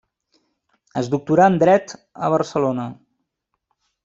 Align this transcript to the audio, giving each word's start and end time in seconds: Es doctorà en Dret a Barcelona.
Es 1.01 1.11
doctorà 1.15 1.45
en 1.53 1.59
Dret 1.65 1.95
a 2.29 2.33
Barcelona. 2.37 2.89